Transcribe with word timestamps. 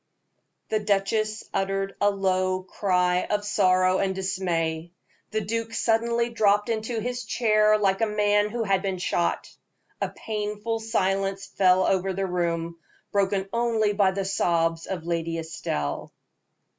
The 0.69 0.79
duchess 0.79 1.43
uttered 1.53 1.93
a 2.01 2.09
low 2.09 2.63
cry 2.63 3.25
of 3.25 3.45
sorrow 3.45 3.99
and 3.99 4.15
dismay. 4.15 4.93
The 5.29 5.41
duke 5.41 5.75
suddenly 5.75 6.31
dropped 6.31 6.69
into 6.69 6.99
his 6.99 7.23
chair 7.23 7.77
like 7.77 8.01
a 8.01 8.07
man 8.07 8.49
who 8.49 8.63
had 8.63 8.81
been 8.81 8.97
shot. 8.97 9.55
A 10.01 10.09
painful 10.09 10.79
silence 10.79 11.45
fell 11.45 11.85
over 11.85 12.13
the 12.13 12.25
room, 12.25 12.79
broken 13.11 13.47
only 13.53 13.93
by 13.93 14.09
the 14.09 14.25
sobs 14.25 14.87
of 14.87 15.05
Lady 15.05 15.37
Estelle. 15.37 16.11